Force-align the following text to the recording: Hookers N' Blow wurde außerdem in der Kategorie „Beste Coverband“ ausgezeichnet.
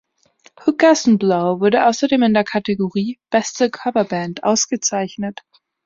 Hookers 0.65 1.05
N' 1.07 1.17
Blow 1.19 1.59
wurde 1.59 1.85
außerdem 1.85 2.23
in 2.23 2.33
der 2.33 2.43
Kategorie 2.43 3.19
„Beste 3.29 3.69
Coverband“ 3.69 4.43
ausgezeichnet. 4.43 5.43